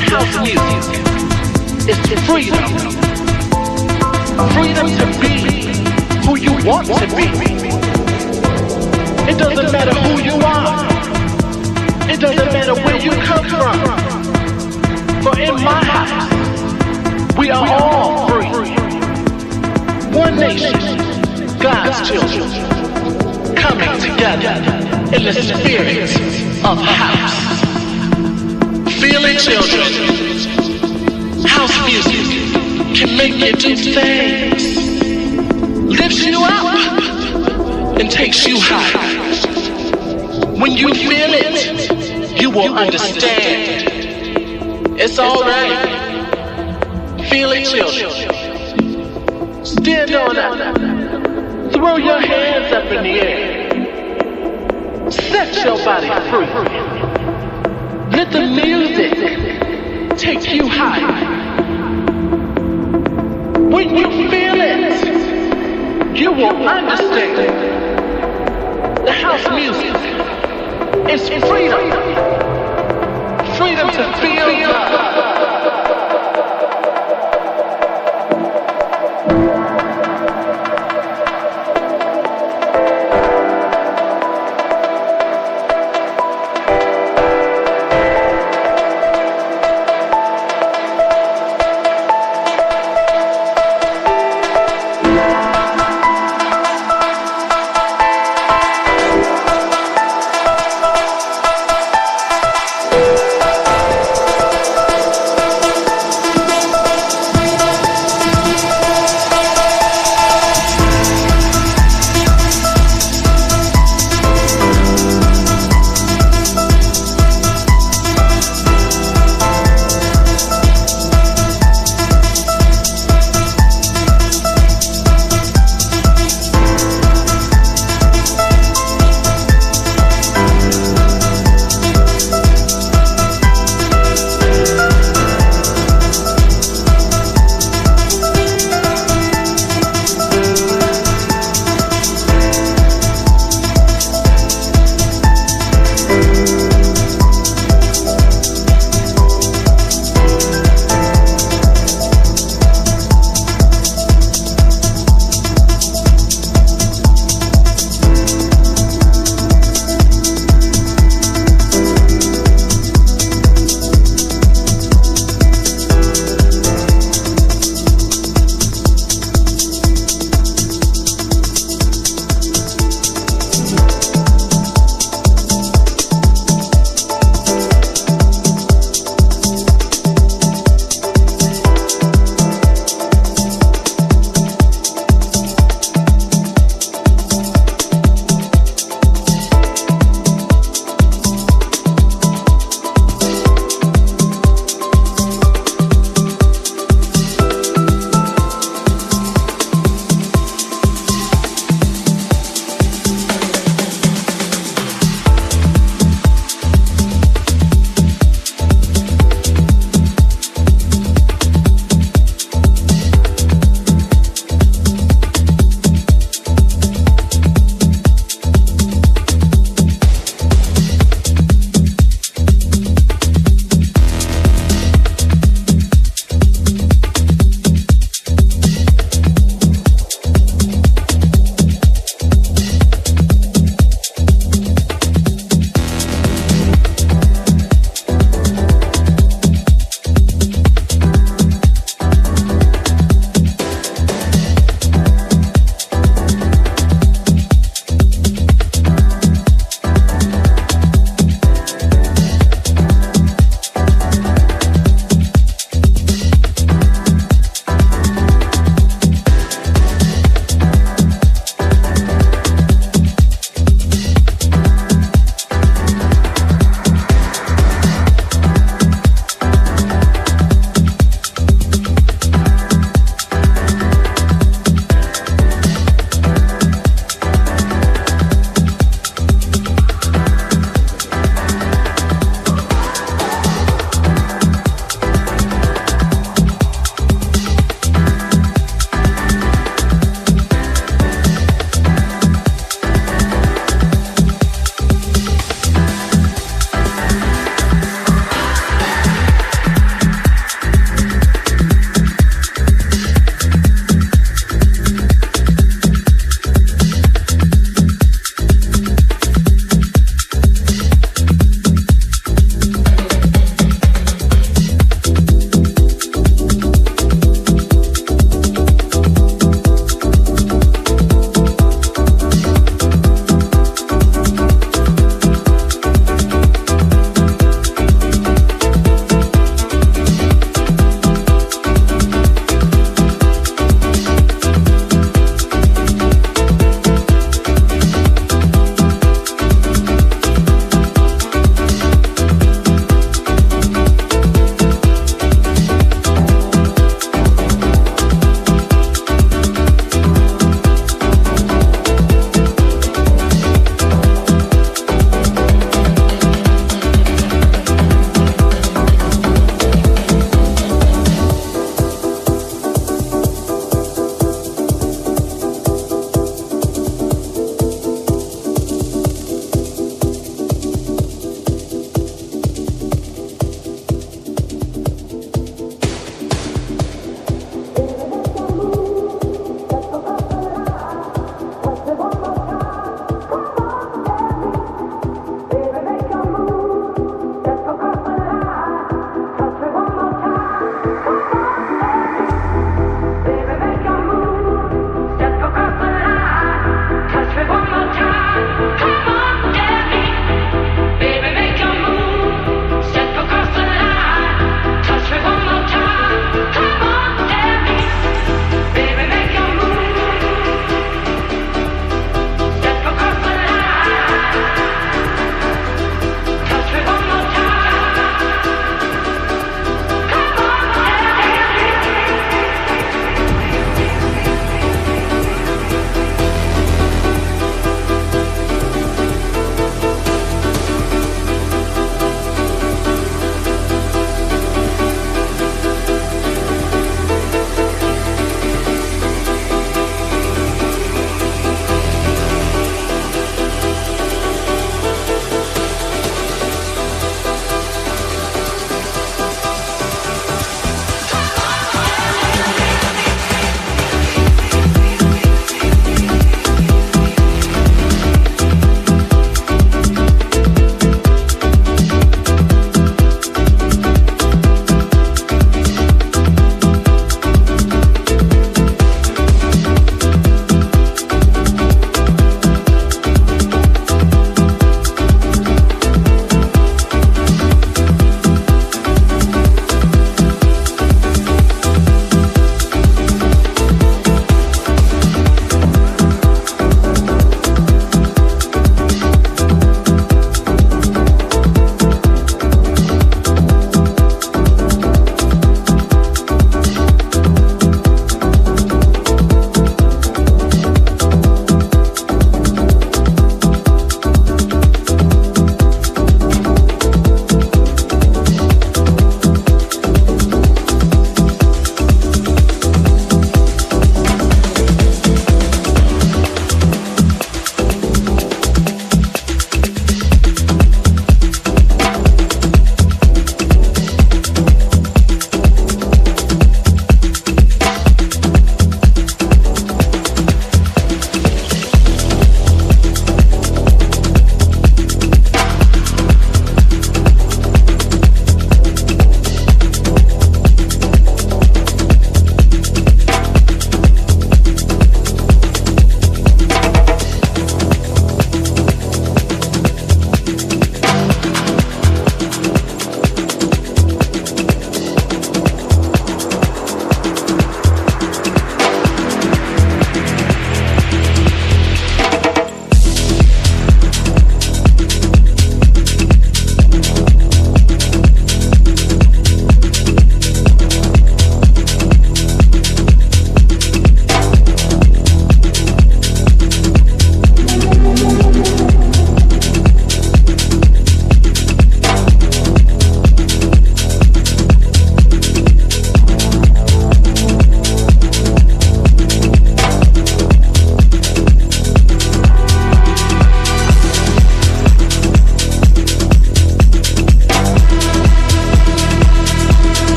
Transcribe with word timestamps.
house 0.00 0.36
music 0.42 1.06
is 1.88 2.20
freedom. 2.26 2.64
Freedom 4.54 4.86
to 4.86 5.06
be 5.20 5.66
who 6.26 6.36
you 6.36 6.52
want 6.66 6.86
to 6.86 7.06
be. 7.16 7.26
It 9.30 9.38
doesn't 9.38 9.72
matter 9.72 9.94
who 9.94 10.22
you 10.22 10.34
are. 10.44 10.86
It 12.10 12.20
doesn't 12.20 12.52
matter 12.52 12.74
where 12.74 13.00
you 13.00 13.10
come 13.22 13.44
from. 13.48 13.76
For 15.22 15.38
in 15.38 15.54
my 15.62 15.84
house, 15.84 17.36
we 17.36 17.50
are 17.50 17.66
all 17.68 18.28
free. 18.28 18.74
One 20.16 20.36
nation, 20.36 20.72
God's 21.60 22.08
children, 22.08 22.48
coming 23.56 24.00
together 24.00 24.56
in 25.16 25.24
the 25.24 25.32
spirit 25.32 26.10
of 26.64 26.78
house. 26.78 27.55
It, 29.18 29.40
children. 29.40 29.92
House 31.46 31.76
music 31.86 32.26
can 32.94 33.16
make 33.16 33.34
you 33.34 33.52
do 33.54 33.74
things, 33.74 34.62
lifts 35.98 36.22
you 36.24 36.38
up, 36.44 37.98
and 37.98 38.10
takes 38.10 38.46
you 38.46 38.58
high. 38.60 39.16
When 40.60 40.72
you 40.72 40.92
feel 40.94 41.32
it, 41.32 42.40
you 42.40 42.50
will 42.50 42.76
understand. 42.76 43.88
It's 44.98 45.18
alright. 45.18 45.88
Feel 47.30 47.52
it, 47.52 47.64
children. 47.64 48.10
Stand 49.64 50.14
on 50.14 50.36
up. 50.36 51.72
Throw 51.72 51.96
your 51.96 52.20
hands 52.20 52.72
up 52.72 52.84
in 52.92 53.02
the 53.02 53.20
air. 53.20 55.10
Set 55.10 55.64
your 55.64 55.76
body 55.84 56.08
free. 56.30 57.05
Let 58.16 58.32
the 58.32 58.46
music 58.46 59.12
take 60.16 60.50
you 60.50 60.66
high. 60.66 61.02
When 63.58 63.94
you 63.94 64.06
feel 64.30 64.56
it, 64.58 66.16
you 66.16 66.32
will 66.32 66.66
understand. 66.66 67.36
The 69.06 69.12
house 69.12 69.46
music 69.50 69.94
is 71.12 71.28
freedom. 71.28 71.90
Freedom 73.54 73.90
to 73.90 74.04
feel 74.22 74.48
love. 74.66 75.26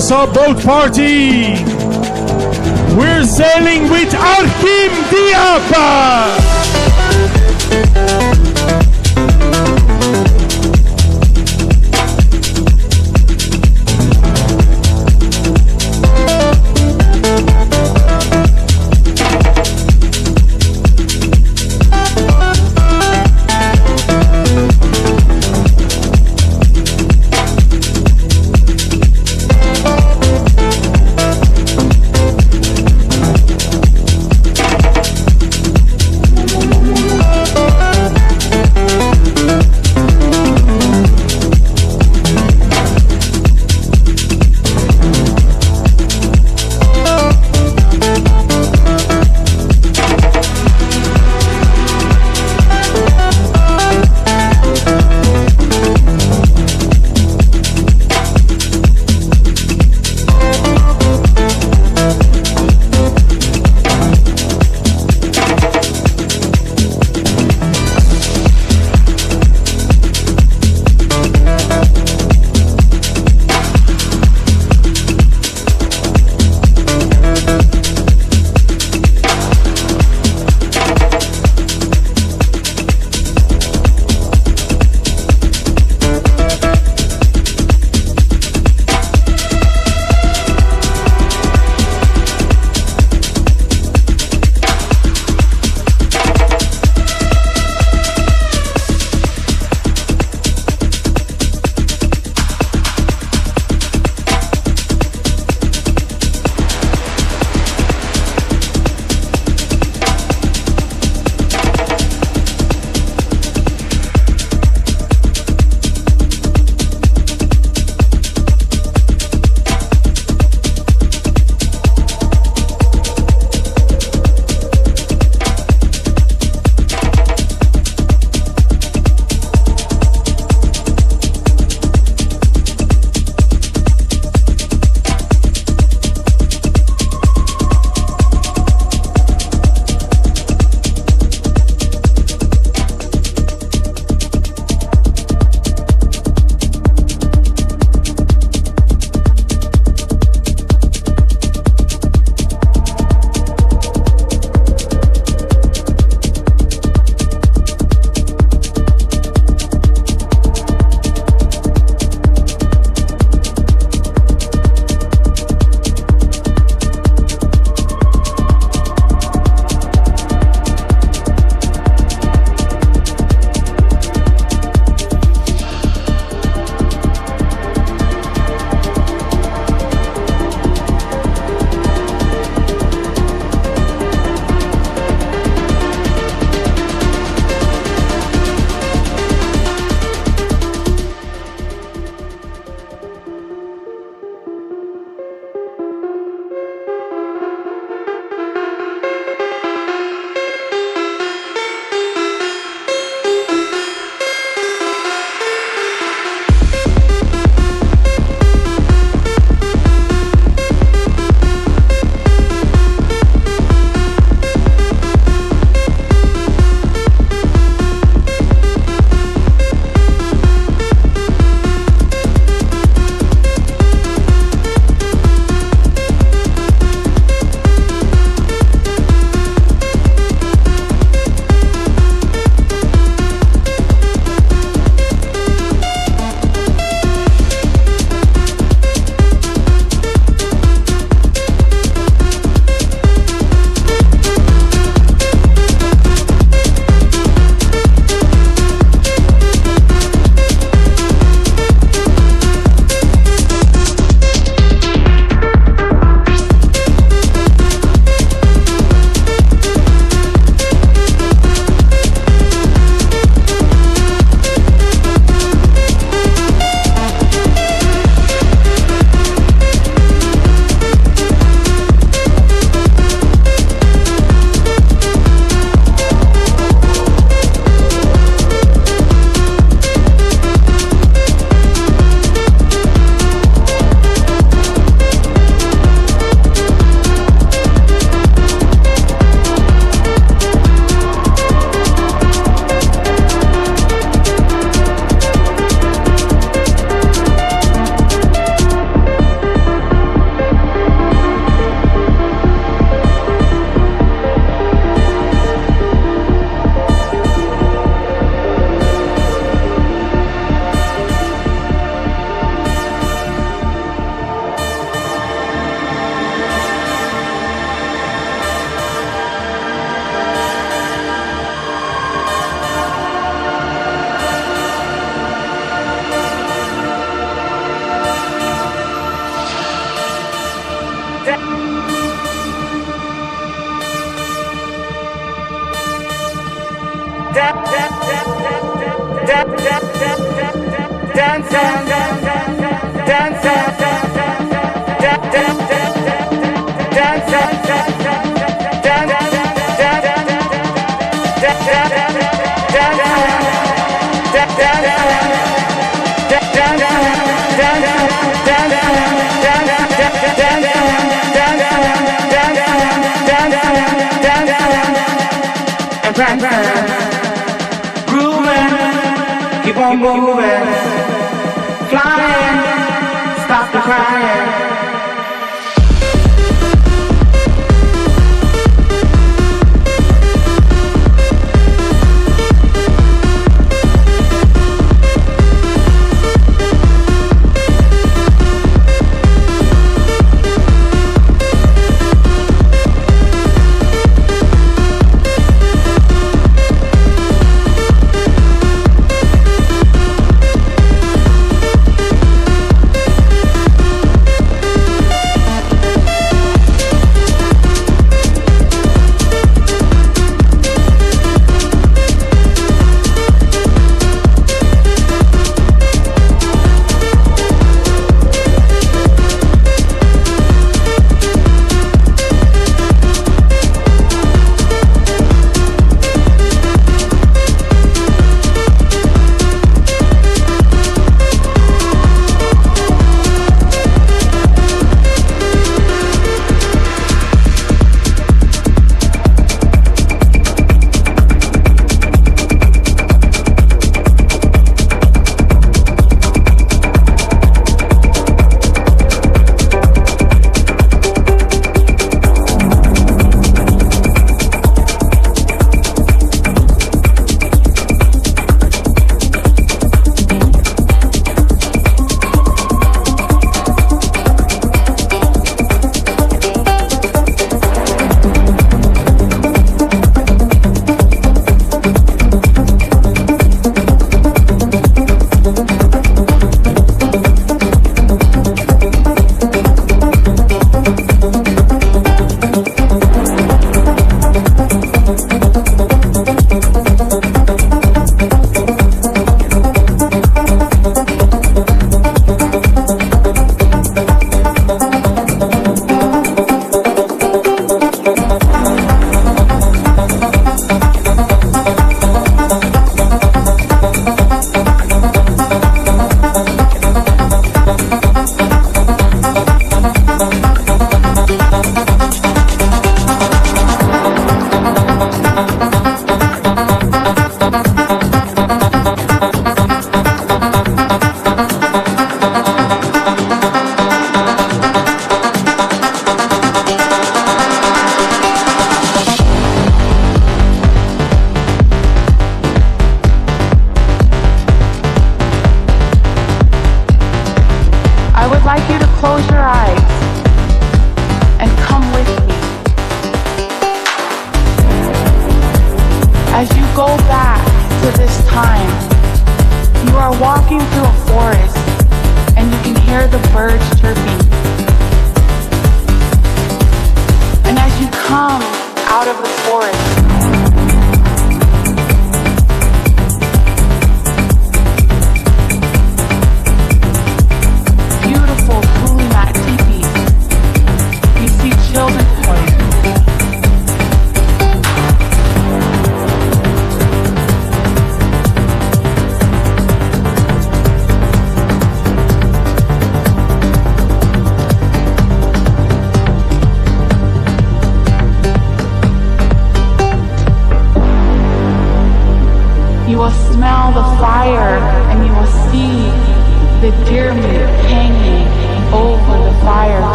Saw 0.00 0.26
Boat 0.26 0.62
Party. 0.62 1.54
We're 2.96 3.24
sailing 3.24 3.90
with 3.90 4.12
Arkim 4.12 4.92
Diab. 5.10 6.55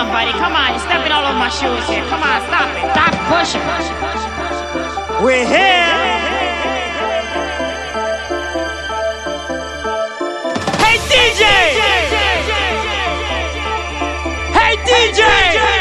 Come 0.00 0.08
on, 0.08 0.14
buddy. 0.14 0.32
Come 0.32 0.54
on. 0.54 0.70
You're 0.70 0.80
stepping 0.80 1.12
all 1.12 1.26
over 1.26 1.38
my 1.38 1.50
shoes 1.50 1.86
here. 1.86 2.02
Come 2.08 2.22
on, 2.22 2.40
stop 2.48 2.72
it. 2.72 2.88
Stop 2.96 3.12
pushing. 3.28 3.60
We're 5.22 5.44
here. 5.44 5.84
Hey 10.80 10.96
DJ! 11.04 11.44
Hey 14.56 14.76
DJ! 14.88 15.20
Give 15.52 15.79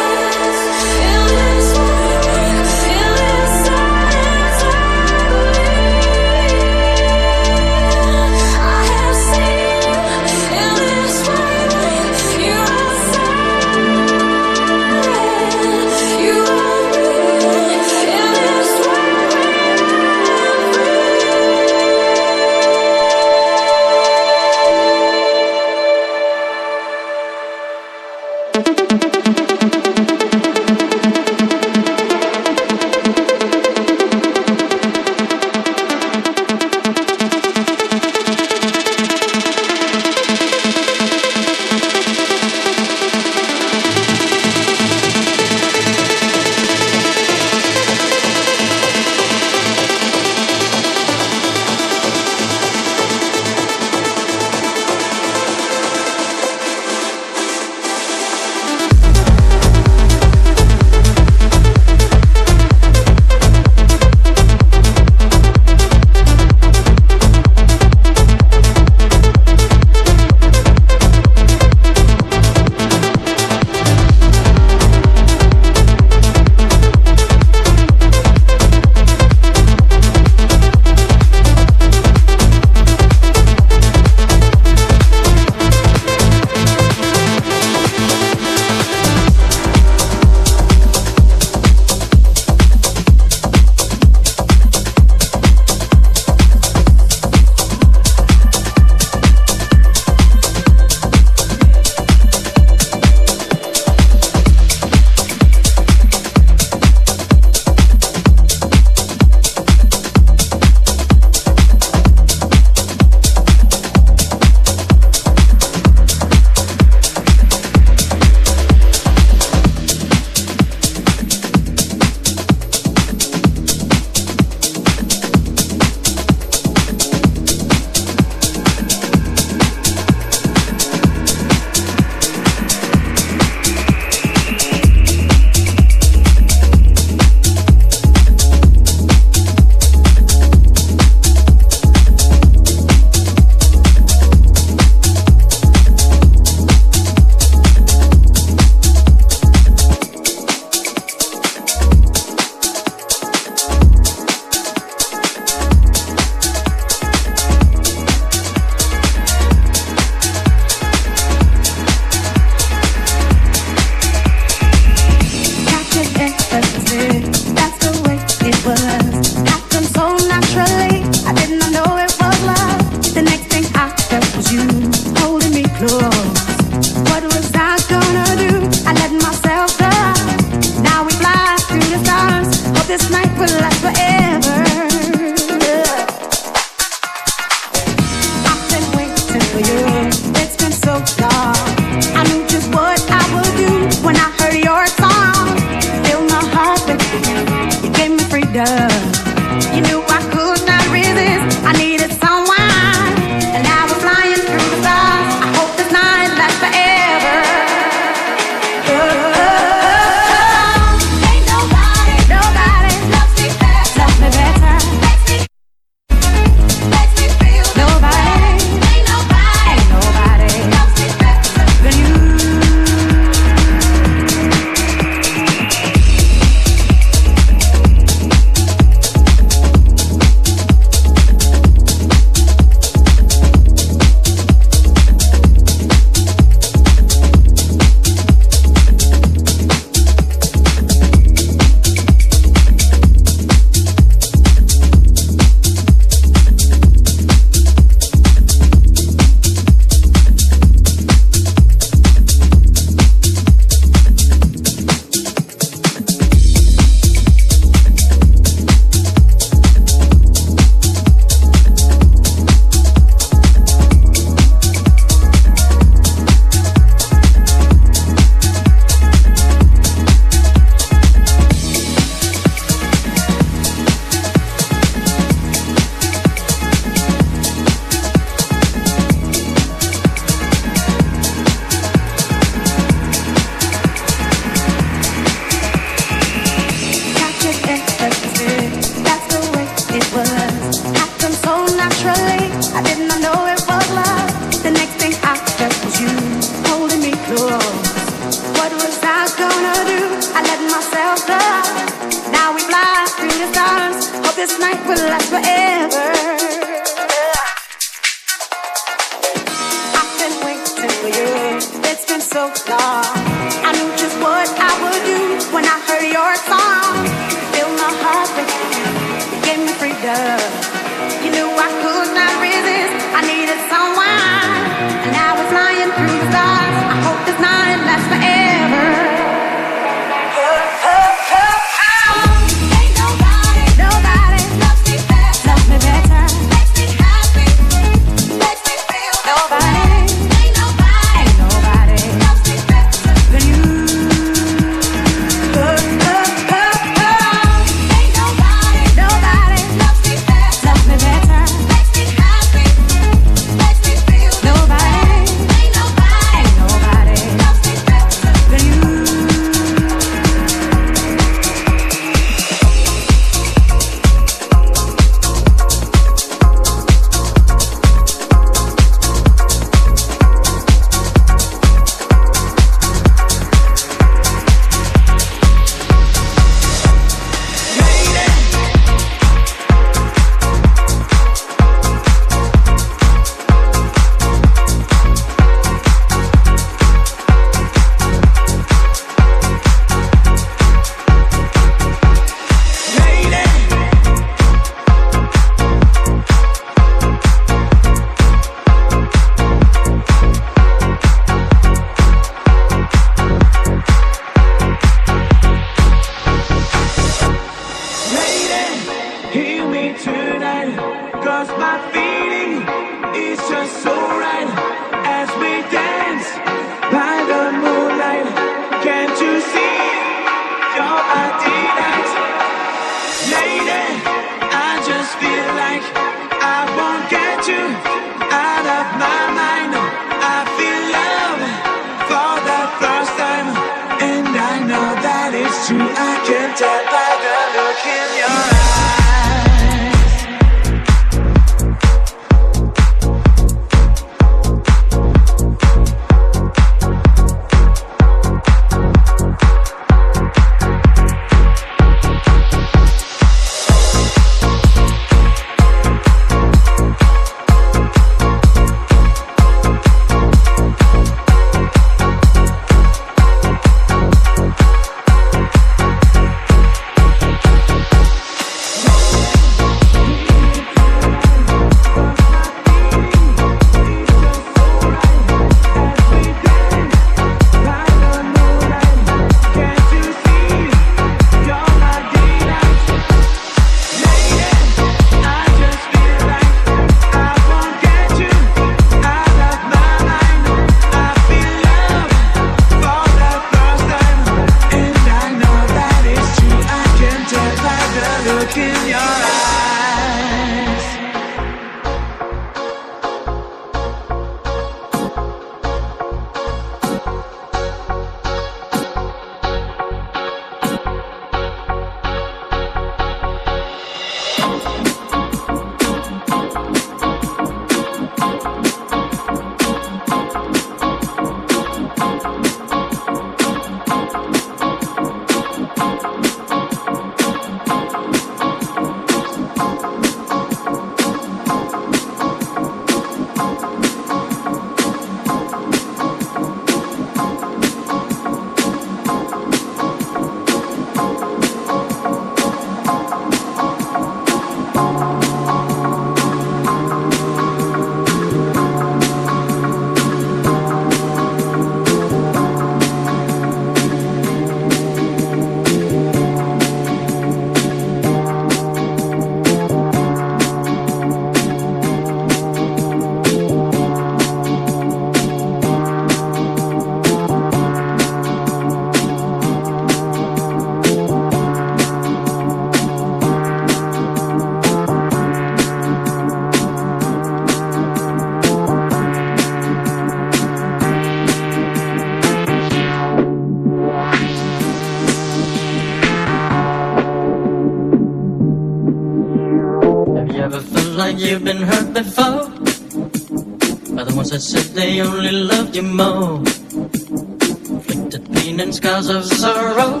they 594.74 595.00
only 595.00 595.30
loved 595.32 595.76
you 595.76 595.82
more. 595.82 596.38
Inflicted 596.38 598.32
pain 598.32 598.60
and 598.60 598.74
scars 598.74 599.08
of 599.08 599.24
sorrow. 599.24 600.00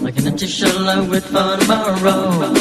like 0.00 0.18
an 0.18 0.26
empty 0.26 0.46
shell 0.46 0.88
I 0.88 1.00
wait 1.08 1.22
for 1.22 1.56
tomorrow. 1.56 2.52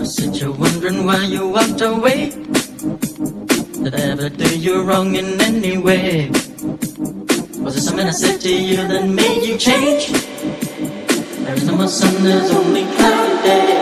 I 0.00 0.04
said 0.04 0.36
you're 0.36 0.52
wondering 0.52 1.04
why 1.06 1.24
you 1.24 1.48
walked 1.48 1.80
away. 1.80 2.30
Did 3.82 3.94
I 3.94 4.02
ever 4.14 4.28
do 4.28 4.58
you 4.58 4.82
wrong 4.82 5.16
in 5.16 5.40
any 5.40 5.76
way? 5.76 6.30
Was 7.64 7.76
it 7.76 7.82
something 7.82 8.06
I 8.06 8.12
said 8.12 8.40
to 8.40 8.52
you 8.52 8.76
that 8.76 9.08
made 9.08 9.42
you 9.44 9.58
change? 9.58 10.12
There 11.44 11.54
is 11.54 11.64
no 11.66 11.76
more 11.76 11.88
sun, 11.88 12.22
there's 12.22 12.50
only 12.50 12.84
cloudy 12.96 13.42
days. 13.42 13.81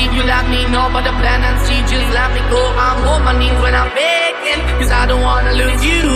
See 0.00 0.06
you 0.16 0.22
like 0.22 0.48
me, 0.48 0.64
no, 0.72 0.88
but 0.94 1.04
the 1.04 1.12
plan 1.20 1.44
and 1.44 1.60
see 1.60 1.76
just 1.84 2.08
let 2.16 2.32
me 2.32 2.40
go. 2.48 2.62
I'm 2.72 3.06
on 3.06 3.20
my 3.22 3.36
knees 3.38 3.52
when 3.60 3.74
I'm 3.74 3.92
begging, 3.92 4.60
cause 4.80 4.90
I 4.90 5.04
don't 5.04 5.20
wanna 5.20 5.52
lose 5.52 5.84
you. 5.84 6.08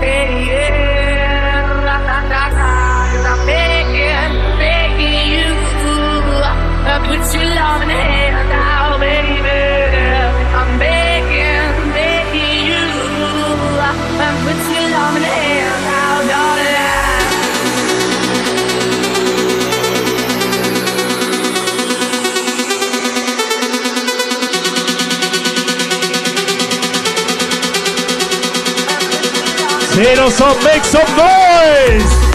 Hey, 0.00 0.48
yeah, 0.48 1.84
la, 1.84 1.96
I'm 3.32 3.40
begging, 3.44 4.32
begging 4.56 5.28
you. 5.34 5.50
I 6.88 6.96
put 7.04 7.20
your 7.36 7.44
love 7.52 7.82
in 7.82 7.88
the 7.88 7.94
air. 7.94 8.25
Make 30.62 30.84
some 30.84 31.06
noise. 31.16 32.25